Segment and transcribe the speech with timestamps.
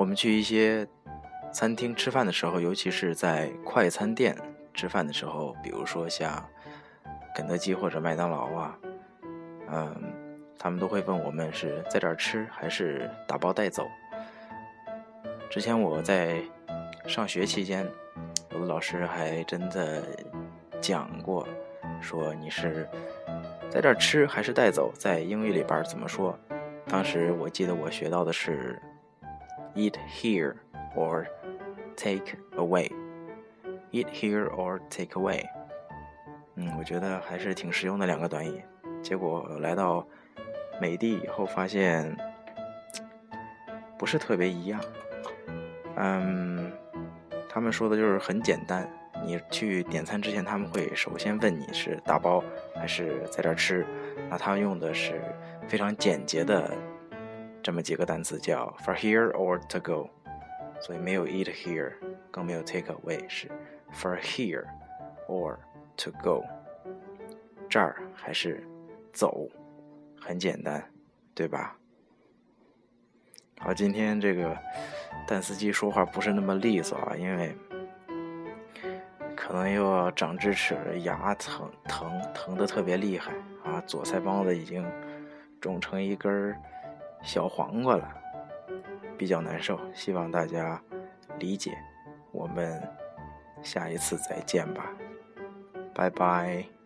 [0.00, 0.88] 我们去一些
[1.52, 4.34] 餐厅吃饭的时候，尤其是在快餐店
[4.72, 6.42] 吃饭的时候，比如说像
[7.34, 8.78] 肯德基或者麦当劳啊，
[9.70, 9.94] 嗯，
[10.58, 13.86] 他们都会问我们是在这儿吃还是打包带走。
[15.50, 16.40] 之前我在
[17.06, 17.86] 上学期间，
[18.52, 20.02] 有的老师还真的
[20.80, 21.46] 讲过，
[22.00, 22.88] 说你是
[23.68, 26.34] 在这儿吃还是带走，在英语里边怎么说？
[26.86, 28.80] 当时我记得我学到的是
[29.74, 30.56] eat here
[30.96, 31.26] or
[31.96, 35.44] take away，eat here or take away。
[36.56, 38.62] 嗯，我觉得还是挺实用的两个短语。
[39.02, 40.06] 结果来到
[40.80, 42.14] 美的以后，发现
[43.96, 44.80] 不是特别一样。
[45.96, 46.72] 嗯，
[47.48, 48.88] 他们说的就是很简单。
[49.22, 52.42] 你去点餐之前，他们会首先问你是打包
[52.74, 53.86] 还是在这儿吃。
[54.30, 55.20] 那他用的是
[55.68, 56.70] 非常简洁的
[57.62, 60.10] 这么几个单词，叫 for here or to go。
[60.80, 61.92] 所以没有 eat here，
[62.30, 63.50] 更没有 take away，是
[63.92, 64.64] for here
[65.28, 65.56] or
[65.96, 66.42] to go。
[67.68, 68.66] 这儿还是
[69.12, 69.48] 走，
[70.18, 70.82] 很简单，
[71.34, 71.76] 对吧？
[73.58, 74.56] 好，今天这个。
[75.26, 77.54] 但司机说话不是那么利索啊，因为
[79.36, 84.84] 可能又要长智齿，牙疼疼疼的特别厉害啊，左腮帮子已经
[85.60, 86.56] 肿成一根
[87.22, 88.08] 小黄瓜了，
[89.16, 89.78] 比较难受。
[89.94, 90.80] 希望大家
[91.38, 91.76] 理解，
[92.32, 92.82] 我们
[93.62, 94.86] 下一次再见吧，
[95.94, 96.79] 拜拜。